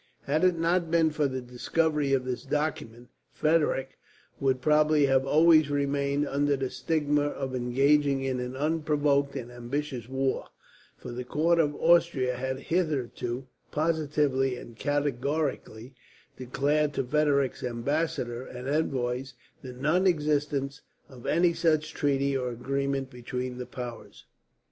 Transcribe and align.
Had 0.23 0.43
it 0.43 0.57
not 0.57 0.89
been 0.89 1.11
for 1.11 1.27
the 1.27 1.43
discovery 1.43 2.11
of 2.11 2.25
this 2.25 2.41
document, 2.41 3.09
Frederick 3.31 3.99
would 4.39 4.59
probably 4.59 5.05
have 5.05 5.27
always 5.27 5.69
remained 5.69 6.27
under 6.27 6.55
the 6.57 6.71
stigma 6.71 7.21
of 7.25 7.53
engaging 7.53 8.23
in 8.23 8.39
an 8.39 8.55
unprovoked 8.57 9.35
and 9.35 9.51
ambitious 9.51 10.09
war; 10.09 10.47
for 10.97 11.11
the 11.11 11.23
court 11.23 11.59
of 11.59 11.75
Austria 11.75 12.35
had 12.35 12.57
hitherto, 12.61 13.45
positively 13.69 14.57
and 14.57 14.75
categorically, 14.79 15.93
declared 16.35 16.93
to 16.95 17.03
Frederick's 17.03 17.63
ambassador 17.63 18.43
and 18.43 18.67
envoys 18.67 19.35
the 19.61 19.71
non 19.71 20.07
existence 20.07 20.81
of 21.09 21.27
any 21.27 21.53
such 21.53 21.93
treaty 21.93 22.35
or 22.35 22.49
agreement 22.49 23.11
between 23.11 23.59
the 23.59 23.67
powers. 23.67 24.25